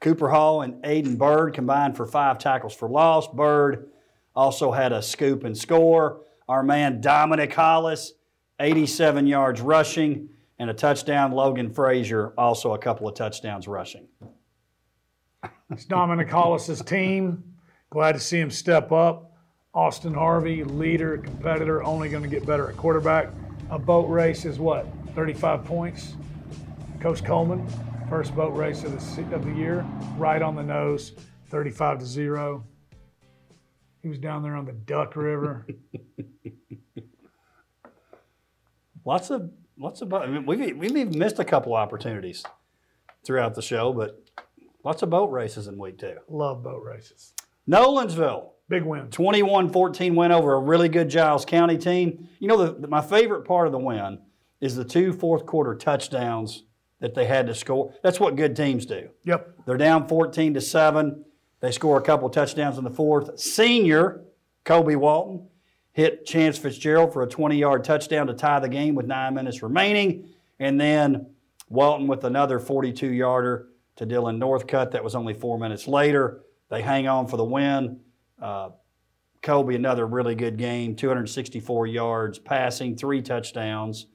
[0.00, 3.28] Cooper Hall and Aiden Bird combined for five tackles for loss.
[3.28, 3.88] Bird
[4.34, 6.20] also had a scoop and score.
[6.48, 8.12] Our man Dominic Hollis,
[8.60, 10.28] 87 yards rushing
[10.58, 11.32] and a touchdown.
[11.32, 14.06] Logan Frazier, also a couple of touchdowns rushing.
[15.70, 17.42] It's Dominic Hollis's team.
[17.90, 19.32] Glad to see him step up
[19.74, 23.28] Austin Harvey, leader, competitor, only going to get better at quarterback.
[23.70, 24.86] A boat race is what?
[25.14, 26.14] 35 points.
[27.00, 27.66] Coach Coleman,
[28.08, 29.84] first boat race of the, of the year,
[30.16, 31.12] right on the nose,
[31.50, 32.64] 35 to 0.
[34.02, 35.66] He was down there on the Duck River.
[39.04, 40.08] Lots of lots of.
[40.08, 42.44] boat- I mean, we've we've even missed a couple opportunities
[43.24, 44.20] throughout the show, but
[44.82, 46.16] lots of boat races in week two.
[46.28, 47.32] Love boat races.
[47.70, 49.08] Nolensville, Big win.
[49.08, 52.28] 21-14 win over a really good Giles County team.
[52.38, 54.18] You know, the, the- my favorite part of the win
[54.60, 56.64] is the two fourth quarter touchdowns
[57.00, 57.94] that they had to score.
[58.02, 59.10] That's what good teams do.
[59.24, 59.54] Yep.
[59.66, 61.24] They're down 14 to 7.
[61.60, 63.38] They score a couple touchdowns in the fourth.
[63.38, 64.24] Senior
[64.64, 65.46] Kobe Walton
[65.92, 69.62] hit Chance Fitzgerald for a 20 yard touchdown to tie the game with nine minutes
[69.62, 70.28] remaining.
[70.58, 71.26] And then
[71.68, 74.90] Walton with another 42 yarder to Dylan Northcutt.
[74.92, 76.40] That was only four minutes later.
[76.70, 78.00] They hang on for the win.
[78.40, 78.70] Uh,
[79.42, 84.06] Kobe, another really good game 264 yards passing, three touchdowns,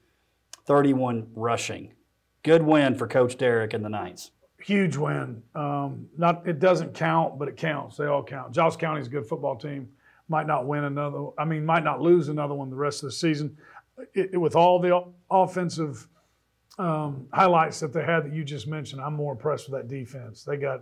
[0.66, 1.94] 31 rushing.
[2.44, 4.32] Good win for Coach Derrick and the Knights.
[4.62, 5.42] Huge win.
[5.56, 7.98] Um, not it doesn't count, but it counts.
[7.98, 8.54] They all count.
[8.54, 9.90] Giles County's a good football team.
[10.28, 11.28] Might not win another.
[11.38, 13.58] I mean, might not lose another one the rest of the season.
[14.14, 16.08] It, it- with all the offensive
[16.78, 20.44] um, highlights that they had that you just mentioned, I'm more impressed with that defense.
[20.44, 20.82] They got,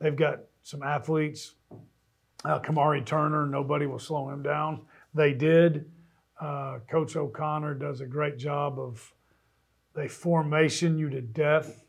[0.00, 1.54] they've got some athletes.
[2.46, 4.82] Uh, Kamari Turner, nobody will slow him down.
[5.14, 5.90] They did.
[6.40, 9.12] Uh, Coach O'Connor does a great job of
[9.96, 11.82] they formation you to death,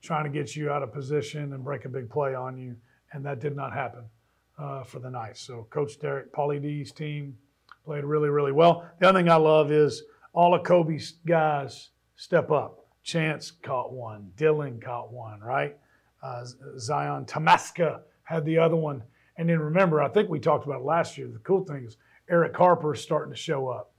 [0.00, 2.74] trying to get you out of position and break a big play on you,
[3.12, 4.04] and that did not happen
[4.58, 5.36] uh, for the night.
[5.36, 7.36] So Coach Derek Pauly D's team
[7.84, 8.88] played really, really well.
[9.00, 12.86] The other thing I love is all of Kobe's guys step up.
[13.02, 15.76] Chance caught one, Dylan caught one, right?
[16.22, 16.46] Uh,
[16.78, 19.02] Zion Tamaska had the other one.
[19.38, 21.28] And then remember, I think we talked about last year.
[21.28, 21.96] The cool thing is
[22.28, 23.92] Eric Harper is starting to show up.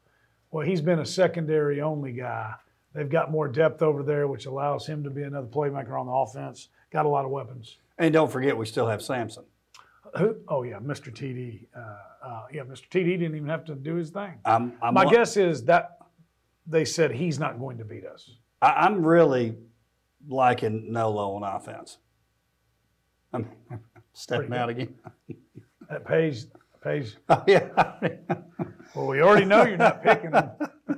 [0.52, 2.54] Well, he's been a secondary only guy.
[2.94, 6.12] They've got more depth over there, which allows him to be another playmaker on the
[6.12, 6.70] offense.
[6.92, 7.78] Got a lot of weapons.
[7.98, 9.46] And don't forget, we still have Samson.
[10.18, 10.38] Who?
[10.48, 11.14] Oh yeah, Mr.
[11.14, 11.68] TD.
[11.76, 12.90] Uh, uh, yeah, Mr.
[12.90, 14.34] TD didn't even have to do his thing.
[14.44, 16.00] I'm, I'm, My guess is that
[16.66, 18.32] they said he's not going to beat us.
[18.62, 19.56] I, I'm really
[20.28, 22.00] liking Nolo on offense.
[23.32, 23.48] I'm
[24.14, 24.96] stepping out again.
[25.90, 26.48] That pays
[26.84, 27.18] pays.
[27.30, 27.70] Oh, yeah.
[28.96, 30.52] Well, we already know you're not picking them.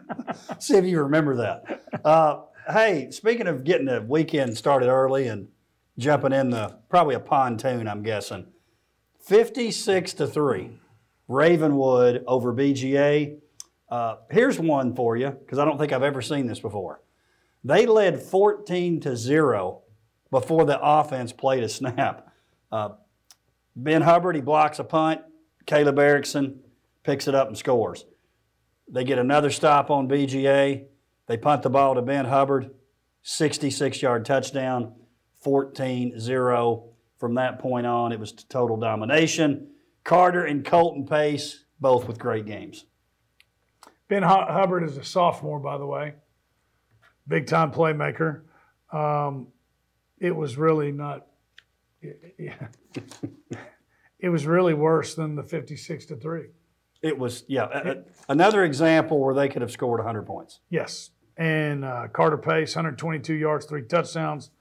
[0.59, 1.81] See if you remember that.
[2.05, 5.49] Uh, hey, speaking of getting the weekend started early and
[5.97, 8.47] jumping in the probably a pontoon, I'm guessing.
[9.19, 10.71] 56 to 3,
[11.27, 13.37] Ravenwood over BGA.
[13.89, 17.01] Uh, here's one for you because I don't think I've ever seen this before.
[17.63, 19.81] They led 14 to 0
[20.31, 22.33] before the offense played a snap.
[22.71, 22.91] Uh,
[23.75, 25.21] ben Hubbard, he blocks a punt.
[25.65, 26.59] Caleb Erickson
[27.03, 28.05] picks it up and scores.
[28.87, 30.85] They get another stop on BGA.
[31.27, 32.71] They punt the ball to Ben Hubbard,
[33.23, 34.93] 66 yard touchdown,
[35.41, 36.87] 14 0.
[37.17, 39.67] From that point on, it was total domination.
[40.03, 42.85] Carter and Colton Pace, both with great games.
[44.07, 46.15] Ben Hu- Hubbard is a sophomore, by the way,
[47.27, 48.41] big time playmaker.
[48.91, 49.47] Um,
[50.19, 51.27] it was really not.
[52.01, 52.53] It,
[54.19, 56.47] it was really worse than the fifty-six to three.
[57.01, 60.59] It was, yeah, a- a- another example where they could have scored 100 points.
[60.69, 64.51] Yes, and uh, Carter Pace, 122 yards, three touchdowns.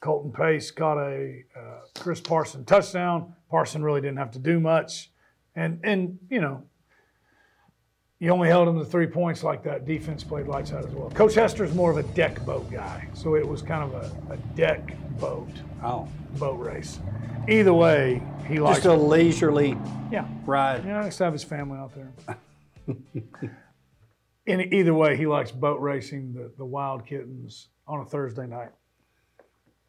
[0.00, 1.60] Colton Pace got a uh,
[1.98, 3.34] Chris Parson touchdown.
[3.50, 5.10] Parson really didn't have to do much,
[5.54, 6.62] and and you know,
[8.24, 9.84] you only held him to three points like that.
[9.84, 11.10] Defense played lights out as well.
[11.10, 13.92] Coach Hester's more of a deck boat guy, so it was kind of
[14.30, 15.50] a, a deck boat
[15.82, 16.08] Oh,
[16.38, 17.00] boat race.
[17.46, 18.78] Either way, he likes.
[18.78, 19.76] just a leisurely
[20.10, 20.86] yeah, ride.
[20.86, 22.38] yeah, next to have his family out there.
[24.46, 28.70] In either way, he likes boat racing the, the wild kittens on a Thursday night.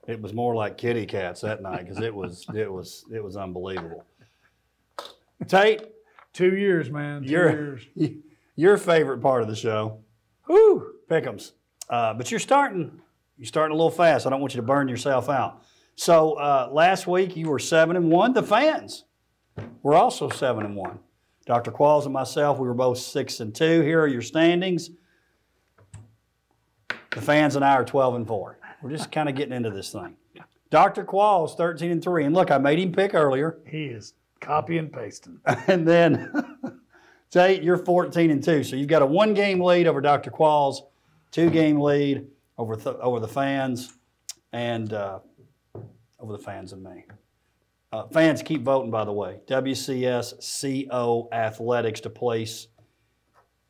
[0.08, 3.38] It was more like kitty cats that night because it was, it was, it was
[3.38, 4.04] unbelievable.
[5.48, 5.84] Tate,
[6.36, 7.24] Two years, man.
[7.24, 7.82] 2 your, years.
[8.58, 10.00] your favorite part of the show.
[10.48, 10.96] Whew.
[11.10, 11.54] Pick'ems.
[11.90, 13.00] Uh, but you're starting,
[13.38, 14.28] you're starting a little fast.
[14.28, 15.64] I don't want you to burn yourself out.
[15.96, 18.34] So uh, last week you were seven and one.
[18.34, 19.06] The fans
[19.82, 21.00] were also seven and one.
[21.46, 21.72] Dr.
[21.72, 23.82] Qualls and myself, we were both six and two.
[23.82, 24.90] Here are your standings.
[27.12, 28.60] The fans and I are 12 and four.
[28.82, 30.18] We're just kind of getting into this thing.
[30.70, 31.06] Dr.
[31.06, 32.26] Qualls, 13 and three.
[32.26, 33.60] And look, I made him pick earlier.
[33.66, 35.40] He is copy and pasting.
[35.68, 36.32] And then
[37.32, 38.64] Tate, you're 14 and 2.
[38.64, 40.32] So you've got a one game lead over Dr.
[40.32, 40.82] Qualls,
[41.32, 42.28] two game lead
[42.58, 43.94] over, th- over the fans,
[44.54, 45.20] and uh,
[46.20, 47.06] over the fans and me.
[47.92, 49.40] Uh, fans keep voting, by the way.
[49.48, 52.68] WCSCO Athletics to place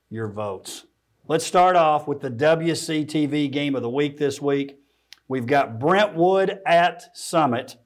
[0.10, 0.86] your votes.
[1.28, 4.80] Let's start off with the WCTV game of the week this week.
[5.28, 7.78] We've got Brentwood at Summit.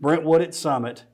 [0.00, 1.04] Brentwood at Summit.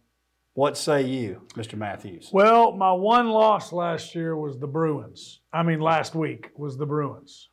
[0.55, 1.79] What say you, Mr.
[1.79, 2.29] Matthews?
[2.31, 5.41] Well, my one loss last year was the Bruins.
[5.53, 7.49] I mean, last week was the Bruins.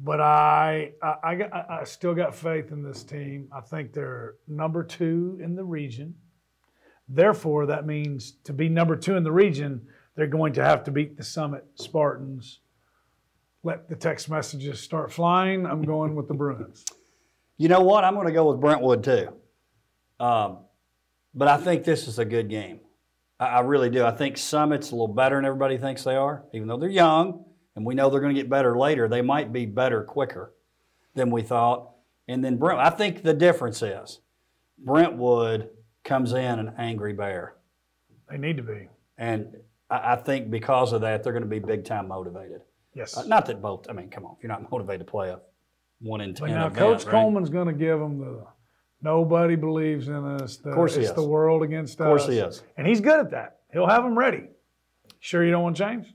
[0.00, 3.48] But I, I, I, got, I I still got faith in this team.
[3.52, 6.14] I think they're number two in the region.
[7.08, 10.90] Therefore, that means to be number two in the region, they're going to have to
[10.90, 12.60] beat the Summit Spartans.
[13.62, 15.66] Let the text messages start flying.
[15.66, 16.84] I'm going with the Bruins.
[17.56, 18.04] You know what?
[18.04, 19.32] I'm going to go with Brentwood too.
[20.20, 20.58] Um,
[21.34, 22.80] but I think this is a good game.
[23.38, 24.04] I, I really do.
[24.04, 27.44] I think Summit's a little better than everybody thinks they are, even though they're young
[27.76, 29.08] and we know they're going to get better later.
[29.08, 30.52] They might be better quicker
[31.14, 31.90] than we thought.
[32.26, 34.20] And then Brent, I think the difference is
[34.78, 35.70] Brentwood
[36.04, 37.54] comes in an angry bear.
[38.28, 38.88] They need to be.
[39.16, 39.56] And
[39.88, 42.62] I, I think because of that, they're going to be big time motivated.
[42.94, 43.16] Yes.
[43.16, 45.40] Uh, not that both, I mean, come on, if you're not motivated to play a
[46.00, 47.12] one in 10 But now event, Coach right?
[47.12, 48.44] Coleman's going to give them the
[49.02, 50.56] nobody believes in us.
[50.56, 51.16] The, course he it's is.
[51.16, 52.04] the world against us.
[52.04, 52.62] Of course he is.
[52.76, 53.58] And he's good at that.
[53.72, 54.44] He'll have them ready.
[55.20, 56.06] Sure you don't want to change?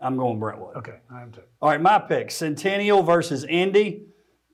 [0.00, 0.76] I'm going Brentwood.
[0.76, 1.42] Okay, I am too.
[1.60, 4.04] All right, my pick Centennial versus Indy.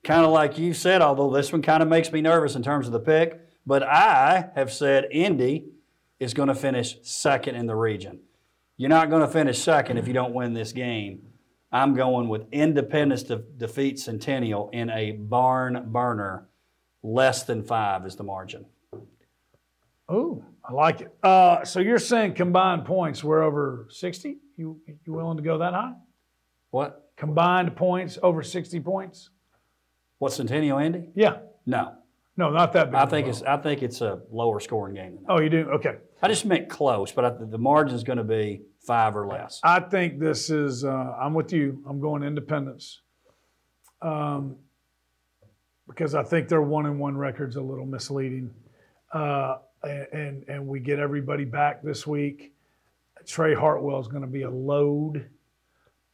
[0.03, 2.87] Kind of like you said, although this one kind of makes me nervous in terms
[2.87, 3.41] of the pick.
[3.67, 5.67] But I have said Indy
[6.21, 8.21] is going to finish second in the region.
[8.77, 11.23] You're not going to finish second if you don't win this game.
[11.73, 16.49] I'm going with Independence to defeat Centennial in a barn burner.
[17.05, 18.65] Less than five is the margin.
[20.09, 21.15] Oh, I like it.
[21.23, 24.39] Uh, so you're saying combined points we're over 60?
[24.57, 25.93] You you willing to go that high?
[26.71, 27.11] What?
[27.17, 29.29] Combined points over 60 points?
[30.19, 31.11] What Centennial Indy?
[31.15, 31.41] Yeah.
[31.67, 31.93] No,
[32.39, 32.95] No, not that big.
[32.95, 35.33] I think it's I think it's a lower scoring game than that.
[35.33, 35.69] Oh, you do?
[35.73, 35.97] Okay.
[36.23, 37.59] I just meant close, but I, the
[37.93, 39.61] is going to be five or less.
[39.63, 41.83] I think this is, uh, I'm with you.
[41.87, 43.03] I'm going independence.
[44.01, 44.57] Um,
[45.89, 48.51] because I think their one and one record's a little misleading.
[49.13, 52.53] Uh, and, and we get everybody back this week.
[53.27, 55.29] Trey Hartwell is going to be a load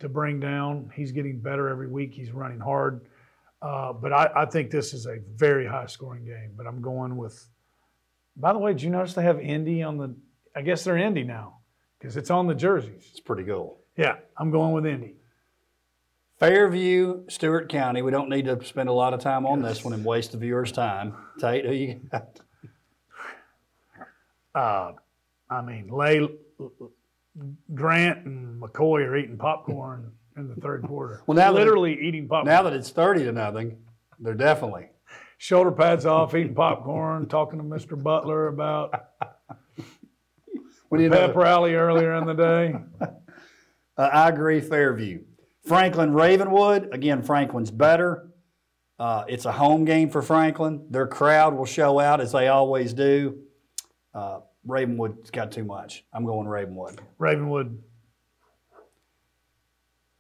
[0.01, 0.91] to bring down.
[0.95, 2.13] He's getting better every week.
[2.15, 3.07] He's running hard.
[3.63, 6.53] Uh, but I, I think this is a very high scoring game.
[6.57, 7.49] But I'm going with,
[8.37, 10.15] by the way, did you notice they have Indy on the,
[10.55, 11.59] I guess they're Indy now
[11.99, 13.09] because it's on the jerseys.
[13.11, 13.81] It's pretty cool.
[13.97, 15.15] Yeah, I'm going with Indy.
[16.41, 18.01] Fairview, Stewart County.
[18.01, 20.39] We don't need to spend a lot of time on this one and waste the
[20.39, 21.15] viewers' time.
[21.39, 22.41] Tate, who you got?
[24.55, 24.93] Uh,
[25.51, 26.27] I mean, Lay,
[27.75, 31.23] Grant and McCoy are eating popcorn in the third quarter.
[31.27, 32.47] Well, now that- literally eating popcorn.
[32.47, 33.77] Now that it's 30 to nothing,
[34.19, 34.89] they're definitely.
[35.37, 38.03] Shoulder pads off, eating popcorn, talking to Mr.
[38.03, 38.95] Butler about
[39.77, 42.75] do you pep rally earlier in the day.
[43.99, 45.25] Uh, I agree, Fairview.
[45.65, 46.89] Franklin Ravenwood.
[46.93, 48.31] Again, Franklin's better.
[48.99, 50.87] Uh, it's a home game for Franklin.
[50.91, 53.39] Their crowd will show out as they always do.
[54.15, 56.05] Uh, Ravenwood's got too much.
[56.13, 57.01] I'm going Ravenwood.
[57.19, 57.83] Ravenwood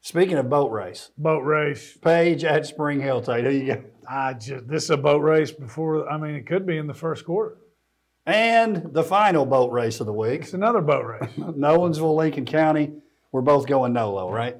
[0.03, 1.96] Speaking of boat race, boat race.
[1.98, 3.81] Page at Spring Hill, Tate, who you got?
[4.09, 6.11] I just this is a boat race before.
[6.11, 7.59] I mean, it could be in the first quarter.
[8.24, 11.31] And the final boat race of the week, It's another boat race.
[11.37, 12.92] Nolensville, Lincoln County.
[13.31, 14.57] We're both going Nolo, right?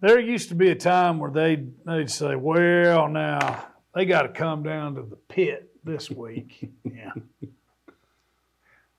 [0.00, 4.28] There used to be a time where they'd, they'd say, well, now they got to
[4.28, 6.70] come down to the pit this week.
[6.84, 7.12] Yeah.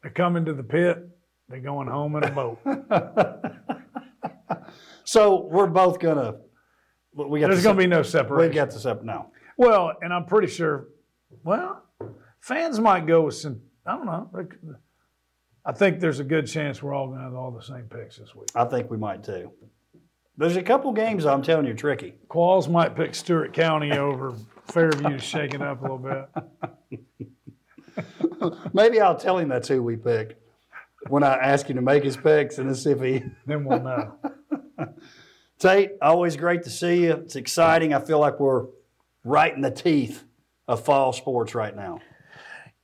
[0.02, 1.06] They're coming to the pit.
[1.50, 2.60] They're going home in a boat.
[5.04, 6.36] So we're both gonna.
[7.16, 8.52] We got There's going to be no separation.
[8.52, 8.56] We separation.
[8.56, 9.04] got the sep.
[9.04, 9.32] now.
[9.58, 10.90] Well, and I'm pretty sure,
[11.44, 11.84] well,
[12.40, 14.30] fans might go with some, I don't know.
[15.66, 18.18] I think there's a good chance we're all going to have all the same picks
[18.18, 18.50] this week.
[18.54, 19.52] I think we might too.
[20.40, 22.14] There's a couple games I'm telling you tricky.
[22.30, 24.34] Qualls might pick Stewart County over
[24.68, 26.30] Fairview shake up a little bit.
[28.74, 30.36] Maybe I'll tell him that's who we picked
[31.10, 33.22] when I ask him to make his picks and see if he.
[33.48, 34.16] Then we'll know.
[35.60, 37.16] Tate, always great to see you.
[37.16, 37.94] It's exciting.
[37.94, 38.68] I feel like we're
[39.26, 40.24] right in the teeth
[40.70, 42.00] of fall sports right now.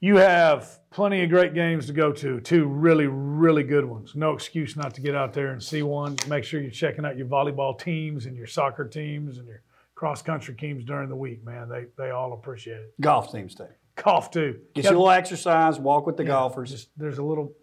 [0.02, 4.16] You have plenty of great games to go to, two really, really good ones.
[4.16, 6.16] No excuse not to get out there and see one.
[6.30, 9.62] Make sure you're checking out your volleyball teams and your soccer teams and your
[9.94, 11.68] cross country teams during the week, man.
[11.68, 13.02] They they all appreciate it.
[13.02, 13.68] Golf teams too.
[13.98, 14.62] Golf too.
[14.74, 16.72] Get you a little exercise, walk with the golfers.
[16.72, 17.54] Just there's a little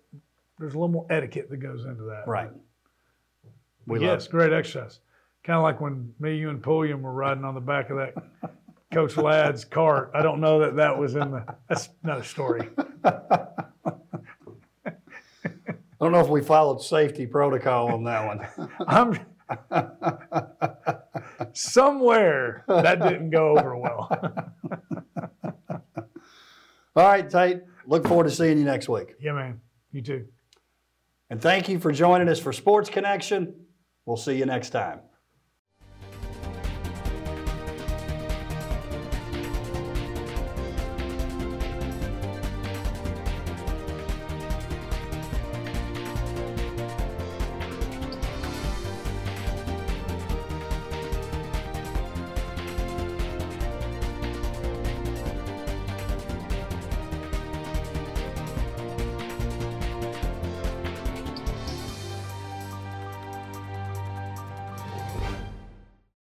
[0.59, 2.25] there's a little more etiquette that goes into that.
[2.27, 2.51] right.
[3.87, 5.01] We yes, love great exercise.
[5.43, 8.15] Kind of like when me, you, and Pulliam were riding on the back of that
[8.93, 10.11] Coach Ladd's cart.
[10.15, 11.45] I don't know that that was in the.
[11.69, 12.69] That's another story.
[16.03, 18.69] I don't know if we followed safety protocol on that one.
[18.89, 19.19] I'm
[21.53, 24.09] somewhere that didn't go over well.
[26.95, 27.63] All right, Tate.
[27.87, 29.15] Look forward to seeing you next week.
[29.21, 29.61] yeah, man.
[29.93, 30.27] You too.
[31.31, 33.55] And thank you for joining us for Sports Connection.
[34.05, 35.01] We'll see you next time.